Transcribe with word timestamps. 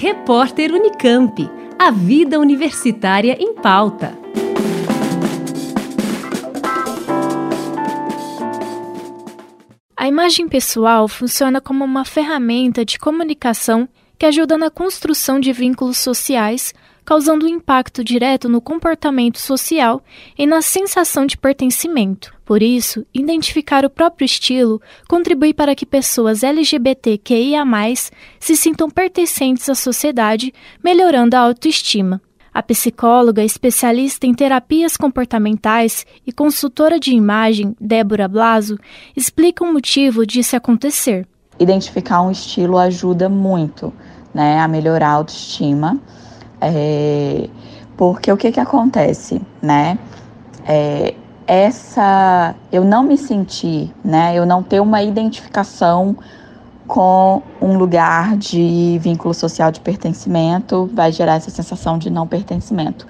Repórter 0.00 0.72
Unicamp. 0.72 1.50
A 1.76 1.90
vida 1.90 2.38
universitária 2.38 3.36
em 3.36 3.52
pauta. 3.52 4.16
A 9.96 10.06
imagem 10.06 10.48
pessoal 10.48 11.08
funciona 11.08 11.60
como 11.60 11.84
uma 11.84 12.04
ferramenta 12.04 12.84
de 12.84 12.96
comunicação 12.96 13.88
que 14.16 14.24
ajuda 14.24 14.56
na 14.56 14.70
construção 14.70 15.40
de 15.40 15.52
vínculos 15.52 15.98
sociais, 15.98 16.72
causando 17.08 17.46
um 17.46 17.48
impacto 17.48 18.04
direto 18.04 18.50
no 18.50 18.60
comportamento 18.60 19.38
social 19.38 20.02
e 20.36 20.46
na 20.46 20.60
sensação 20.60 21.24
de 21.24 21.38
pertencimento. 21.38 22.34
Por 22.44 22.62
isso, 22.62 23.02
identificar 23.14 23.82
o 23.82 23.88
próprio 23.88 24.26
estilo 24.26 24.78
contribui 25.08 25.54
para 25.54 25.74
que 25.74 25.86
pessoas 25.86 26.42
LGBTQIA 26.42 27.64
se 28.38 28.54
sintam 28.54 28.90
pertencentes 28.90 29.70
à 29.70 29.74
sociedade, 29.74 30.52
melhorando 30.84 31.34
a 31.34 31.40
autoestima. 31.40 32.20
A 32.52 32.62
psicóloga, 32.62 33.42
especialista 33.42 34.26
em 34.26 34.34
terapias 34.34 34.94
comportamentais 34.94 36.04
e 36.26 36.30
consultora 36.30 37.00
de 37.00 37.14
imagem, 37.14 37.74
Débora 37.80 38.28
Blaso, 38.28 38.78
explica 39.16 39.64
o 39.64 39.72
motivo 39.72 40.26
disso 40.26 40.56
acontecer. 40.56 41.26
Identificar 41.58 42.20
um 42.20 42.30
estilo 42.30 42.76
ajuda 42.76 43.30
muito 43.30 43.94
né, 44.34 44.60
a 44.60 44.68
melhorar 44.68 45.08
a 45.08 45.12
autoestima, 45.12 45.98
é, 46.60 47.48
porque 47.96 48.30
o 48.30 48.36
que, 48.36 48.52
que 48.52 48.60
acontece, 48.60 49.40
né? 49.62 49.98
É, 50.66 51.14
essa 51.46 52.54
eu 52.70 52.84
não 52.84 53.02
me 53.02 53.16
sentir, 53.16 53.94
né? 54.04 54.34
Eu 54.34 54.44
não 54.44 54.62
ter 54.62 54.80
uma 54.80 55.02
identificação 55.02 56.16
com 56.86 57.42
um 57.60 57.76
lugar 57.76 58.36
de 58.36 58.98
vínculo 59.00 59.34
social 59.34 59.70
de 59.70 59.80
pertencimento 59.80 60.90
vai 60.94 61.12
gerar 61.12 61.34
essa 61.34 61.50
sensação 61.50 61.98
de 61.98 62.10
não 62.10 62.26
pertencimento. 62.26 63.06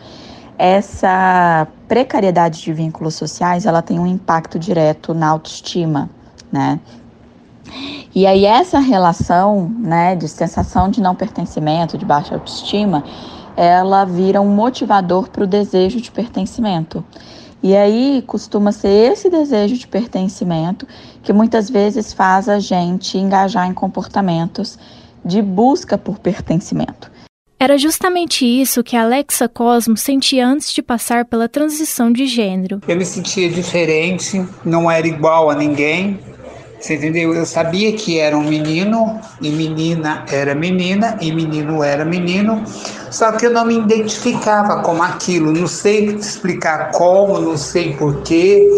Essa 0.58 1.68
precariedade 1.86 2.60
de 2.60 2.72
vínculos 2.72 3.14
sociais, 3.14 3.64
ela 3.64 3.80
tem 3.80 3.98
um 3.98 4.06
impacto 4.06 4.58
direto 4.58 5.14
na 5.14 5.28
autoestima, 5.28 6.10
né? 6.50 6.80
E 8.14 8.26
aí 8.26 8.44
essa 8.44 8.78
relação, 8.80 9.70
né, 9.78 10.16
de 10.16 10.26
sensação 10.28 10.90
de 10.90 11.00
não 11.00 11.14
pertencimento, 11.14 11.96
de 11.96 12.04
baixa 12.04 12.34
autoestima, 12.34 13.04
ela 13.58 14.04
vira 14.04 14.40
um 14.40 14.54
motivador 14.54 15.28
para 15.28 15.42
o 15.42 15.46
desejo 15.46 16.00
de 16.00 16.12
pertencimento. 16.12 17.04
E 17.60 17.76
aí 17.76 18.22
costuma 18.24 18.70
ser 18.70 19.10
esse 19.12 19.28
desejo 19.28 19.76
de 19.76 19.88
pertencimento 19.88 20.86
que 21.24 21.32
muitas 21.32 21.68
vezes 21.68 22.12
faz 22.12 22.48
a 22.48 22.60
gente 22.60 23.18
engajar 23.18 23.66
em 23.66 23.74
comportamentos 23.74 24.78
de 25.24 25.42
busca 25.42 25.98
por 25.98 26.20
pertencimento. 26.20 27.10
Era 27.58 27.76
justamente 27.76 28.46
isso 28.46 28.84
que 28.84 28.96
Alexa 28.96 29.48
Cosmo 29.48 29.96
sentia 29.96 30.46
antes 30.46 30.72
de 30.72 30.80
passar 30.80 31.24
pela 31.24 31.48
transição 31.48 32.12
de 32.12 32.26
gênero. 32.26 32.80
Eu 32.86 32.96
me 32.96 33.04
sentia 33.04 33.50
diferente, 33.50 34.40
não 34.64 34.88
era 34.88 35.08
igual 35.08 35.50
a 35.50 35.56
ninguém, 35.56 36.20
você 36.80 36.94
entendeu? 36.94 37.34
Eu 37.34 37.44
sabia 37.44 37.92
que 37.92 38.18
era 38.18 38.36
um 38.36 38.44
menino 38.44 39.20
e 39.40 39.50
menina 39.50 40.24
era 40.30 40.54
menina 40.54 41.18
e 41.20 41.32
menino 41.32 41.82
era 41.82 42.04
menino, 42.04 42.62
só 43.10 43.32
que 43.32 43.46
eu 43.46 43.50
não 43.50 43.64
me 43.64 43.78
identificava 43.78 44.80
como 44.82 45.02
aquilo, 45.02 45.52
não 45.52 45.66
sei 45.66 46.06
explicar 46.06 46.92
como, 46.92 47.40
não 47.40 47.56
sei 47.56 47.94
porquê. 47.94 48.68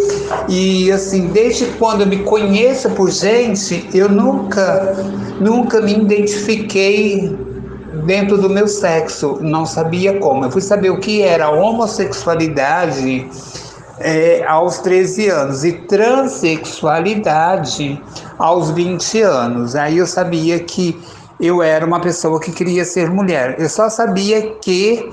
E 0.48 0.90
assim, 0.90 1.28
desde 1.28 1.66
quando 1.78 2.02
eu 2.02 2.06
me 2.06 2.18
conheço 2.20 2.88
por 2.90 3.10
gente, 3.10 3.88
eu 3.92 4.08
nunca, 4.08 4.96
nunca 5.38 5.80
me 5.80 5.92
identifiquei 5.92 7.36
dentro 8.06 8.38
do 8.38 8.48
meu 8.48 8.66
sexo, 8.66 9.38
não 9.42 9.66
sabia 9.66 10.18
como. 10.18 10.44
Eu 10.44 10.50
fui 10.50 10.62
saber 10.62 10.90
o 10.90 10.98
que 10.98 11.22
era 11.22 11.50
homossexualidade 11.50 13.28
é, 14.00 14.44
aos 14.46 14.78
13 14.78 15.28
anos 15.28 15.64
e 15.64 15.72
transexualidade 15.72 18.02
aos 18.38 18.70
20 18.70 19.20
anos. 19.20 19.76
Aí 19.76 19.98
eu 19.98 20.06
sabia 20.06 20.58
que 20.58 20.98
eu 21.38 21.62
era 21.62 21.84
uma 21.86 22.00
pessoa 22.00 22.40
que 22.40 22.50
queria 22.50 22.84
ser 22.84 23.08
mulher. 23.10 23.56
Eu 23.58 23.68
só 23.68 23.90
sabia 23.90 24.54
que 24.56 25.08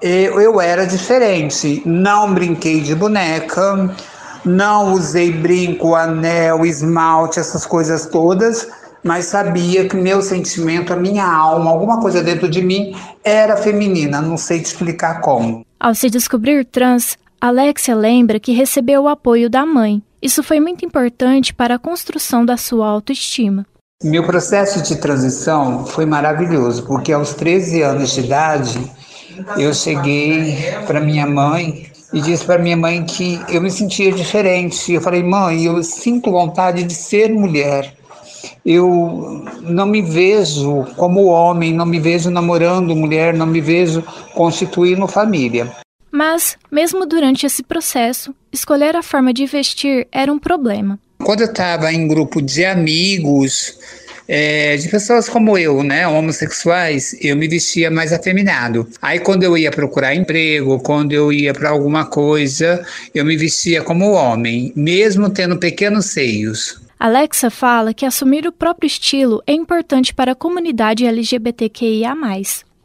é, 0.00 0.24
eu 0.24 0.60
era 0.60 0.84
diferente. 0.86 1.82
Não 1.84 2.34
brinquei 2.34 2.80
de 2.80 2.94
boneca, 2.94 3.94
não 4.44 4.94
usei 4.94 5.32
brinco, 5.32 5.94
anel, 5.94 6.66
esmalte, 6.66 7.38
essas 7.38 7.64
coisas 7.64 8.06
todas, 8.06 8.66
mas 9.02 9.26
sabia 9.26 9.88
que 9.88 9.96
meu 9.96 10.22
sentimento, 10.22 10.92
a 10.92 10.96
minha 10.96 11.24
alma, 11.24 11.70
alguma 11.70 12.00
coisa 12.00 12.22
dentro 12.22 12.48
de 12.48 12.62
mim 12.62 12.94
era 13.24 13.56
feminina, 13.56 14.20
não 14.20 14.36
sei 14.36 14.60
te 14.60 14.66
explicar 14.66 15.20
como. 15.20 15.66
Ao 15.78 15.94
se 15.94 16.08
descobrir 16.08 16.64
trans, 16.64 17.16
Alexia 17.42 17.96
lembra 17.96 18.38
que 18.38 18.52
recebeu 18.52 19.02
o 19.02 19.08
apoio 19.08 19.50
da 19.50 19.66
mãe. 19.66 20.00
Isso 20.22 20.44
foi 20.44 20.60
muito 20.60 20.84
importante 20.84 21.52
para 21.52 21.74
a 21.74 21.78
construção 21.78 22.46
da 22.46 22.56
sua 22.56 22.86
autoestima. 22.86 23.66
Meu 24.00 24.24
processo 24.24 24.80
de 24.80 24.94
transição 25.00 25.84
foi 25.84 26.06
maravilhoso, 26.06 26.86
porque 26.86 27.12
aos 27.12 27.34
13 27.34 27.82
anos 27.82 28.12
de 28.12 28.20
idade 28.20 28.92
eu 29.58 29.74
cheguei 29.74 30.56
para 30.86 31.00
minha 31.00 31.26
mãe 31.26 31.90
e 32.12 32.20
disse 32.20 32.44
para 32.44 32.62
minha 32.62 32.76
mãe 32.76 33.02
que 33.02 33.40
eu 33.48 33.60
me 33.60 33.72
sentia 33.72 34.12
diferente. 34.12 34.92
Eu 34.92 35.00
falei, 35.00 35.24
mãe, 35.24 35.64
eu 35.64 35.82
sinto 35.82 36.30
vontade 36.30 36.84
de 36.84 36.94
ser 36.94 37.32
mulher. 37.32 37.92
Eu 38.64 39.44
não 39.62 39.86
me 39.86 40.00
vejo 40.00 40.84
como 40.94 41.24
homem, 41.24 41.74
não 41.74 41.86
me 41.86 41.98
vejo 41.98 42.30
namorando 42.30 42.94
mulher, 42.94 43.34
não 43.34 43.46
me 43.46 43.60
vejo 43.60 44.00
constituindo 44.32 45.08
família. 45.08 45.81
Mas, 46.12 46.58
mesmo 46.70 47.06
durante 47.06 47.46
esse 47.46 47.62
processo, 47.62 48.34
escolher 48.52 48.94
a 48.94 49.02
forma 49.02 49.32
de 49.32 49.46
vestir 49.46 50.06
era 50.12 50.30
um 50.30 50.38
problema. 50.38 51.00
Quando 51.24 51.40
eu 51.40 51.46
estava 51.46 51.90
em 51.90 52.06
grupo 52.06 52.42
de 52.42 52.66
amigos, 52.66 53.78
é, 54.28 54.76
de 54.76 54.88
pessoas 54.88 55.28
como 55.28 55.56
eu, 55.56 55.82
né, 55.82 56.06
homossexuais, 56.06 57.16
eu 57.20 57.34
me 57.34 57.48
vestia 57.48 57.90
mais 57.90 58.12
afeminado. 58.12 58.86
Aí 59.00 59.20
quando 59.20 59.42
eu 59.42 59.56
ia 59.56 59.70
procurar 59.70 60.14
emprego, 60.14 60.80
quando 60.80 61.12
eu 61.12 61.32
ia 61.32 61.54
para 61.54 61.70
alguma 61.70 62.04
coisa, 62.04 62.84
eu 63.14 63.24
me 63.24 63.36
vestia 63.36 63.82
como 63.82 64.12
homem, 64.12 64.72
mesmo 64.76 65.30
tendo 65.30 65.58
pequenos 65.58 66.06
seios. 66.06 66.80
Alexa 67.00 67.50
fala 67.50 67.92
que 67.92 68.06
assumir 68.06 68.46
o 68.46 68.52
próprio 68.52 68.86
estilo 68.86 69.42
é 69.46 69.52
importante 69.52 70.14
para 70.14 70.32
a 70.32 70.36
comunidade 70.36 71.04
LGBTQIA+. 71.04 72.14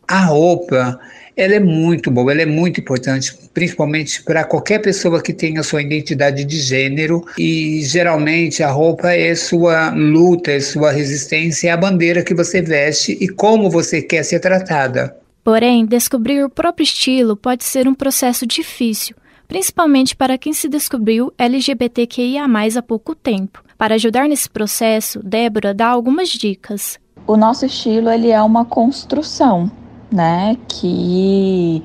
A 0.07 0.19
roupa 0.21 0.99
ela 1.37 1.53
é 1.53 1.59
muito 1.59 2.09
boa, 2.09 2.31
ela 2.31 2.41
é 2.41 2.45
muito 2.47 2.81
importante, 2.81 3.37
principalmente 3.53 4.23
para 4.23 4.43
qualquer 4.43 4.79
pessoa 4.79 5.21
que 5.21 5.31
tenha 5.31 5.61
sua 5.61 5.83
identidade 5.83 6.43
de 6.43 6.59
gênero 6.59 7.23
e 7.37 7.83
geralmente 7.83 8.63
a 8.63 8.71
roupa 8.71 9.11
é 9.11 9.35
sua 9.35 9.91
luta, 9.91 10.51
é 10.51 10.59
sua 10.59 10.91
resistência, 10.91 11.69
é 11.69 11.71
a 11.71 11.77
bandeira 11.77 12.23
que 12.23 12.33
você 12.33 12.59
veste 12.59 13.15
e 13.21 13.27
como 13.27 13.69
você 13.69 14.01
quer 14.01 14.23
ser 14.23 14.39
tratada. 14.39 15.15
Porém, 15.43 15.85
descobrir 15.85 16.43
o 16.43 16.49
próprio 16.49 16.83
estilo 16.83 17.37
pode 17.37 17.63
ser 17.63 17.87
um 17.87 17.93
processo 17.93 18.45
difícil, 18.47 19.15
principalmente 19.47 20.15
para 20.15 20.39
quem 20.39 20.51
se 20.51 20.67
descobriu 20.67 21.31
LGBTQIA+ 21.37 22.45
há 22.75 22.81
pouco 22.81 23.13
tempo. 23.13 23.63
Para 23.77 23.93
ajudar 23.93 24.27
nesse 24.27 24.49
processo, 24.49 25.21
Débora 25.23 25.71
dá 25.71 25.85
algumas 25.85 26.29
dicas. 26.29 26.99
O 27.27 27.37
nosso 27.37 27.65
estilo 27.65 28.09
ele 28.09 28.31
é 28.31 28.41
uma 28.41 28.65
construção 28.65 29.71
né, 30.11 30.57
que 30.67 31.83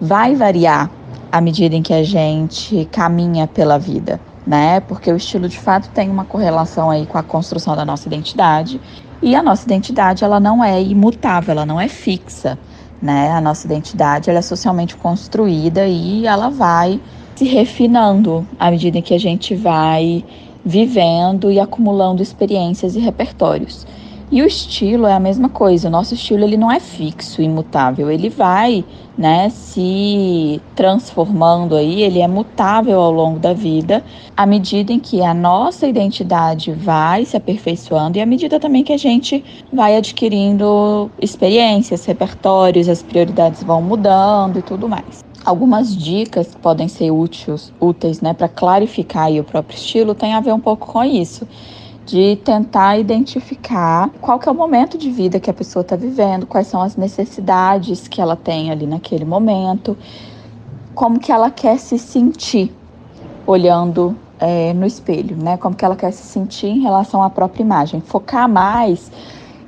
vai 0.00 0.34
variar 0.34 0.90
à 1.30 1.40
medida 1.40 1.74
em 1.74 1.82
que 1.82 1.92
a 1.92 2.02
gente 2.02 2.88
caminha 2.92 3.46
pela 3.46 3.78
vida, 3.78 4.20
né? 4.46 4.80
Porque 4.80 5.10
o 5.10 5.16
estilo 5.16 5.48
de 5.48 5.58
fato 5.58 5.88
tem 5.90 6.08
uma 6.08 6.24
correlação 6.24 6.90
aí 6.90 7.06
com 7.06 7.18
a 7.18 7.22
construção 7.22 7.74
da 7.74 7.84
nossa 7.84 8.06
identidade, 8.08 8.80
e 9.22 9.34
a 9.34 9.42
nossa 9.42 9.64
identidade 9.64 10.24
ela 10.24 10.38
não 10.38 10.62
é 10.62 10.80
imutável, 10.80 11.52
ela 11.52 11.66
não 11.66 11.80
é 11.80 11.88
fixa, 11.88 12.58
né? 13.00 13.30
A 13.32 13.40
nossa 13.40 13.66
identidade 13.66 14.30
ela 14.30 14.38
é 14.38 14.42
socialmente 14.42 14.96
construída 14.96 15.86
e 15.86 16.26
ela 16.26 16.50
vai 16.50 17.00
se 17.34 17.44
refinando 17.44 18.46
à 18.58 18.70
medida 18.70 18.98
em 18.98 19.02
que 19.02 19.14
a 19.14 19.18
gente 19.18 19.54
vai 19.54 20.24
vivendo 20.64 21.50
e 21.50 21.60
acumulando 21.60 22.22
experiências 22.22 22.96
e 22.96 22.98
repertórios. 22.98 23.86
E 24.28 24.42
o 24.42 24.46
estilo 24.46 25.06
é 25.06 25.12
a 25.12 25.20
mesma 25.20 25.48
coisa. 25.48 25.86
O 25.86 25.90
nosso 25.90 26.14
estilo 26.14 26.42
ele 26.42 26.56
não 26.56 26.70
é 26.70 26.80
fixo, 26.80 27.40
imutável. 27.40 28.10
Ele 28.10 28.28
vai, 28.28 28.84
né, 29.16 29.48
se 29.50 30.60
transformando 30.74 31.76
aí. 31.76 32.02
Ele 32.02 32.20
é 32.20 32.26
mutável 32.26 33.00
ao 33.00 33.12
longo 33.12 33.38
da 33.38 33.52
vida, 33.52 34.04
à 34.36 34.44
medida 34.44 34.92
em 34.92 34.98
que 34.98 35.22
a 35.22 35.32
nossa 35.32 35.86
identidade 35.86 36.72
vai 36.72 37.24
se 37.24 37.36
aperfeiçoando 37.36 38.18
e 38.18 38.20
à 38.20 38.26
medida 38.26 38.58
também 38.58 38.82
que 38.82 38.92
a 38.92 38.98
gente 38.98 39.44
vai 39.72 39.96
adquirindo 39.96 41.08
experiências, 41.22 42.04
repertórios, 42.04 42.88
as 42.88 43.04
prioridades 43.04 43.62
vão 43.62 43.80
mudando 43.80 44.58
e 44.58 44.62
tudo 44.62 44.88
mais. 44.88 45.24
Algumas 45.44 45.96
dicas 45.96 46.48
que 46.48 46.56
podem 46.56 46.88
ser 46.88 47.12
úteis, 47.12 47.72
úteis, 47.80 48.20
né, 48.20 48.34
para 48.34 48.48
clarificar 48.48 49.30
o 49.30 49.44
próprio 49.44 49.76
estilo, 49.76 50.16
tem 50.16 50.34
a 50.34 50.40
ver 50.40 50.52
um 50.52 50.58
pouco 50.58 50.88
com 50.88 51.04
isso 51.04 51.46
de 52.06 52.36
tentar 52.36 52.96
identificar 52.96 54.08
qual 54.20 54.38
que 54.38 54.48
é 54.48 54.52
o 54.52 54.54
momento 54.54 54.96
de 54.96 55.10
vida 55.10 55.40
que 55.40 55.50
a 55.50 55.52
pessoa 55.52 55.80
está 55.80 55.96
vivendo, 55.96 56.46
quais 56.46 56.68
são 56.68 56.80
as 56.80 56.96
necessidades 56.96 58.06
que 58.06 58.20
ela 58.20 58.36
tem 58.36 58.70
ali 58.70 58.86
naquele 58.86 59.24
momento, 59.24 59.98
como 60.94 61.18
que 61.18 61.32
ela 61.32 61.50
quer 61.50 61.78
se 61.78 61.98
sentir 61.98 62.72
olhando 63.44 64.16
é, 64.38 64.72
no 64.72 64.86
espelho, 64.86 65.36
né? 65.36 65.56
Como 65.56 65.74
que 65.74 65.84
ela 65.84 65.96
quer 65.96 66.12
se 66.12 66.22
sentir 66.22 66.68
em 66.68 66.80
relação 66.80 67.22
à 67.22 67.28
própria 67.28 67.62
imagem. 67.62 68.00
Focar 68.00 68.48
mais 68.48 69.10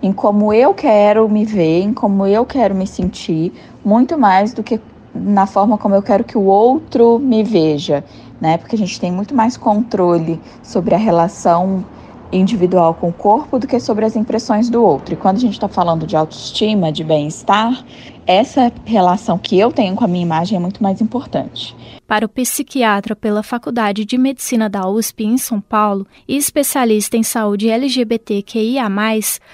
em 0.01 0.13
como 0.13 0.53
eu 0.53 0.73
quero 0.73 1.29
me 1.29 1.45
ver, 1.45 1.83
em 1.83 1.93
como 1.93 2.25
eu 2.25 2.47
quero 2.47 2.73
me 2.73 2.87
sentir, 2.87 3.53
muito 3.85 4.17
mais 4.17 4.53
do 4.53 4.63
que 4.63 4.81
na 5.13 5.47
forma 5.47 5.77
como 5.77 5.97
eu 5.97 6.03
quero 6.03 6.23
que 6.23 6.39
o 6.39 6.45
outro 6.45 7.19
me 7.19 7.43
veja, 7.43 8.05
né? 8.41 8.57
Porque 8.59 8.77
a 8.77 8.79
gente 8.79 9.01
tem 9.01 9.11
muito 9.11 9.35
mais 9.35 9.57
controle 9.57 10.41
sobre 10.63 10.95
a 10.95 10.99
relação 10.99 11.85
individual 12.33 12.95
com 12.95 13.09
o 13.09 13.13
corpo 13.13 13.59
do 13.59 13.67
que 13.67 13.79
sobre 13.81 14.05
as 14.05 14.17
impressões 14.17 14.69
do 14.69 14.83
outro. 14.83 15.15
E 15.15 15.17
quando 15.17 15.37
a 15.37 15.41
gente 15.41 15.55
está 15.55 15.69
falando 15.69 16.07
de 16.07 16.17
autoestima, 16.17 16.93
de 16.93 17.03
bem-estar, 17.05 17.85
essa 18.27 18.71
relação 18.85 19.39
que 19.39 19.59
eu 19.59 19.73
tenho 19.73 19.95
com 19.95 20.05
a 20.05 20.09
minha 20.09 20.23
imagem 20.23 20.57
é 20.57 20.61
muito 20.61 20.83
mais 20.83 21.01
importante. 21.01 21.75
Para 22.07 22.25
o 22.25 22.29
psiquiatra 22.29 23.15
pela 23.15 23.43
Faculdade 23.43 24.05
de 24.05 24.17
Medicina 24.17 24.69
da 24.69 24.89
USP 24.89 25.25
em 25.25 25.37
São 25.37 25.61
Paulo 25.61 26.07
e 26.27 26.37
especialista 26.37 27.17
em 27.17 27.23
saúde 27.23 27.69
LGBTQIA+, 27.69 28.89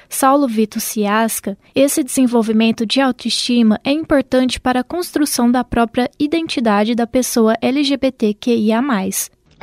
Saulo 0.08 0.46
Vito 0.46 0.80
Ciasca, 0.80 1.58
esse 1.74 2.02
desenvolvimento 2.02 2.86
de 2.86 3.00
autoestima 3.00 3.80
é 3.84 3.90
importante 3.90 4.60
para 4.60 4.80
a 4.80 4.84
construção 4.84 5.50
da 5.50 5.64
própria 5.64 6.08
identidade 6.18 6.94
da 6.94 7.06
pessoa 7.06 7.56
LGBTQIA+. 7.60 8.82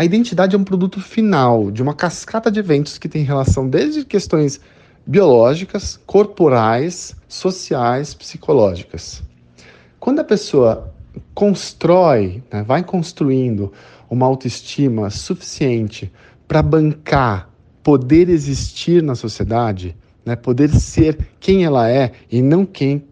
A 0.01 0.03
identidade 0.03 0.55
é 0.55 0.57
um 0.57 0.63
produto 0.63 0.99
final 0.99 1.69
de 1.69 1.83
uma 1.83 1.93
cascata 1.93 2.49
de 2.49 2.59
eventos 2.59 2.97
que 2.97 3.07
tem 3.07 3.21
relação 3.21 3.69
desde 3.69 4.03
questões 4.03 4.59
biológicas, 5.05 5.99
corporais, 6.07 7.15
sociais, 7.27 8.15
psicológicas. 8.15 9.21
Quando 9.99 10.17
a 10.17 10.23
pessoa 10.23 10.91
constrói, 11.35 12.41
né, 12.51 12.63
vai 12.63 12.83
construindo 12.83 13.71
uma 14.09 14.25
autoestima 14.25 15.11
suficiente 15.11 16.11
para 16.47 16.63
bancar 16.63 17.47
poder 17.83 18.27
existir 18.27 19.03
na 19.03 19.13
sociedade, 19.13 19.95
né, 20.25 20.35
poder 20.35 20.71
ser 20.71 21.29
quem 21.39 21.63
ela 21.63 21.87
é 21.87 22.11
e 22.31 22.41
não 22.41 22.65
quem 22.65 23.03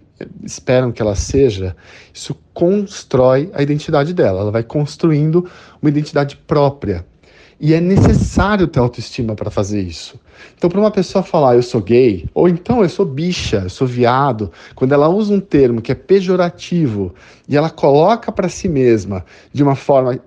esperam 0.44 0.92
que 0.92 1.02
ela 1.02 1.16
seja, 1.16 1.76
isso 2.14 2.36
constrói 2.54 3.50
a 3.54 3.62
identidade 3.62 4.14
dela. 4.14 4.42
Ela 4.42 4.52
vai 4.52 4.64
construindo 4.64 5.50
uma 5.82 5.90
identidade 5.90 6.36
própria. 6.36 7.06
E 7.62 7.74
é 7.74 7.82
necessário 7.82 8.68
ter 8.68 8.80
autoestima 8.80 9.36
para 9.36 9.52
fazer 9.52 9.82
isso. 9.82 10.18
Então, 10.58 10.70
para 10.70 10.80
uma 10.80 10.92
pessoa 10.92 11.22
falar 11.22 11.56
eu 11.56 11.62
sou 11.62 11.82
gay, 11.82 12.26
ou 12.34 12.48
então 12.48 12.82
eu 12.82 12.88
sou 12.88 13.06
bicha, 13.06 13.58
eu 13.64 13.70
sou 13.70 13.86
viado, 13.86 14.50
quando 14.76 14.94
ela 14.94 15.10
usa 15.10 15.34
um 15.34 15.42
termo 15.42 15.82
que 15.82 15.92
é 15.92 15.96
pejorativo 15.96 17.14
e 17.50 17.58
ela 17.58 17.70
coloca 17.70 18.32
para 18.32 18.48
si 18.48 18.70
mesma 18.70 19.26
de 19.52 19.62
uma 19.62 19.76
forma 19.76 20.18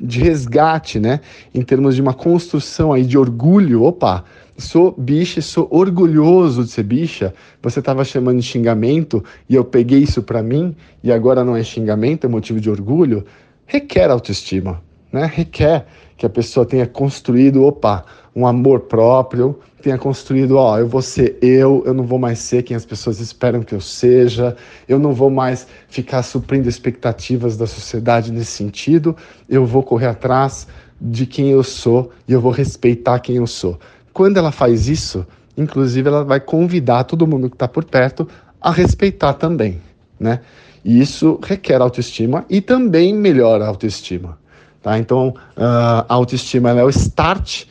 de 0.00 0.20
resgate, 0.20 0.98
né, 0.98 1.20
em 1.54 1.60
termos 1.60 1.94
de 1.94 2.00
uma 2.00 2.14
construção 2.14 2.94
aí 2.94 3.04
de 3.04 3.18
orgulho, 3.18 3.82
opa, 3.82 4.24
sou 4.58 4.92
bicha, 4.98 5.40
sou 5.40 5.68
orgulhoso 5.70 6.64
de 6.64 6.70
ser 6.70 6.82
bicha, 6.82 7.32
você 7.62 7.78
estava 7.78 8.04
chamando 8.04 8.40
de 8.40 8.46
xingamento 8.46 9.24
e 9.48 9.54
eu 9.54 9.64
peguei 9.64 10.00
isso 10.00 10.22
para 10.22 10.42
mim 10.42 10.74
e 11.02 11.12
agora 11.12 11.44
não 11.44 11.56
é 11.56 11.62
xingamento, 11.62 12.26
é 12.26 12.28
motivo 12.28 12.60
de 12.60 12.68
orgulho, 12.68 13.24
requer 13.64 14.10
autoestima, 14.10 14.82
né? 15.12 15.30
Requer 15.32 15.86
que 16.16 16.26
a 16.26 16.28
pessoa 16.28 16.66
tenha 16.66 16.86
construído, 16.86 17.64
opa, 17.64 18.04
um 18.34 18.46
amor 18.46 18.80
próprio, 18.80 19.58
tenha 19.80 19.96
construído, 19.96 20.56
ó, 20.56 20.76
eu 20.76 20.88
vou 20.88 21.00
ser 21.00 21.38
eu, 21.40 21.84
eu 21.86 21.94
não 21.94 22.04
vou 22.04 22.18
mais 22.18 22.40
ser 22.40 22.64
quem 22.64 22.76
as 22.76 22.84
pessoas 22.84 23.20
esperam 23.20 23.62
que 23.62 23.74
eu 23.74 23.80
seja, 23.80 24.56
eu 24.88 24.98
não 24.98 25.12
vou 25.12 25.30
mais 25.30 25.68
ficar 25.88 26.24
suprindo 26.24 26.68
expectativas 26.68 27.56
da 27.56 27.66
sociedade 27.66 28.32
nesse 28.32 28.50
sentido, 28.50 29.16
eu 29.48 29.64
vou 29.64 29.84
correr 29.84 30.06
atrás 30.06 30.66
de 31.00 31.26
quem 31.26 31.50
eu 31.50 31.62
sou 31.62 32.10
e 32.26 32.32
eu 32.32 32.40
vou 32.40 32.50
respeitar 32.50 33.20
quem 33.20 33.36
eu 33.36 33.46
sou. 33.46 33.78
Quando 34.18 34.36
ela 34.36 34.50
faz 34.50 34.88
isso, 34.88 35.24
inclusive 35.56 36.08
ela 36.08 36.24
vai 36.24 36.40
convidar 36.40 37.04
todo 37.04 37.24
mundo 37.24 37.48
que 37.48 37.54
está 37.54 37.68
por 37.68 37.84
perto 37.84 38.26
a 38.60 38.72
respeitar 38.72 39.34
também, 39.34 39.80
né? 40.18 40.40
E 40.84 41.00
isso 41.00 41.38
requer 41.40 41.80
autoestima 41.80 42.44
e 42.50 42.60
também 42.60 43.14
melhora 43.14 43.64
a 43.64 43.68
autoestima. 43.68 44.36
Tá? 44.82 44.98
Então, 44.98 45.28
uh, 45.56 46.04
a 46.08 46.14
autoestima 46.14 46.70
é 46.70 46.82
o 46.82 46.88
start 46.88 47.66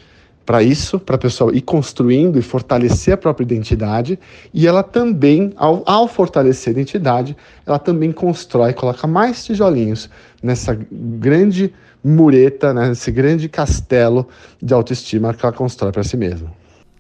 para 0.48 0.64
isso, 0.64 0.98
para 0.98 1.18
a 1.18 1.20
pessoa 1.20 1.54
ir 1.54 1.60
construindo 1.60 2.40
e 2.40 2.42
fortalecer 2.42 3.14
a 3.14 3.18
própria 3.18 3.44
identidade, 3.44 4.18
e 4.54 4.66
ela 4.66 4.82
também, 4.82 5.52
ao, 5.58 5.84
ao, 5.86 6.08
fortalecer 6.08 6.70
a 6.70 6.80
identidade, 6.80 7.36
ela 7.66 7.78
também 7.78 8.14
constrói, 8.14 8.72
coloca 8.72 9.06
mais 9.06 9.44
tijolinhos 9.44 10.10
nessa 10.42 10.74
grande 10.90 11.74
mureta, 12.02 12.74
né, 12.74 12.88
nesse 12.88 13.12
grande 13.12 13.50
castelo 13.50 14.26
de 14.64 14.74
autoestima 14.74 15.34
que 15.34 15.46
ela 15.46 15.54
constrói 15.54 15.92
para 15.92 16.06
si 16.06 16.16
mesma. 16.16 16.50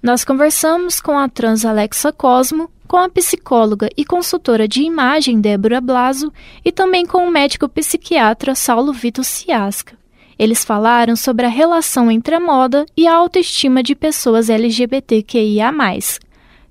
Nós 0.04 0.26
conversamos 0.26 1.00
com 1.00 1.18
a 1.18 1.30
trans 1.30 1.64
Alexa 1.64 2.12
Cosmo, 2.12 2.70
com 2.86 2.98
a 2.98 3.08
psicóloga 3.08 3.88
e 3.96 4.04
consultora 4.04 4.68
de 4.68 4.82
imagem 4.82 5.40
Débora 5.40 5.80
Blaso 5.80 6.34
e 6.66 6.72
também 6.72 7.06
com 7.06 7.26
o 7.26 7.32
médico 7.32 7.70
psiquiatra 7.70 8.54
Saulo 8.56 8.92
Vitor 8.92 9.24
Ciasca. 9.24 9.96
Eles 10.38 10.64
falaram 10.64 11.16
sobre 11.16 11.46
a 11.46 11.50
relação 11.50 12.12
entre 12.12 12.36
a 12.36 12.40
moda 12.40 12.86
e 12.96 13.08
a 13.08 13.14
autoestima 13.16 13.82
de 13.82 13.96
pessoas 13.96 14.50
LGBTQIA. 14.50 15.72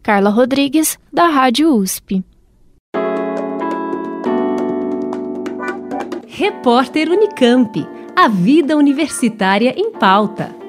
Carla 0.03 0.31
Rodrigues, 0.31 0.99
da 1.13 1.27
Rádio 1.27 1.75
USP. 1.75 2.25
Repórter 6.29 7.11
Unicamp. 7.11 7.87
A 8.15 8.29
vida 8.29 8.77
universitária 8.77 9.75
em 9.77 9.91
pauta. 9.93 10.66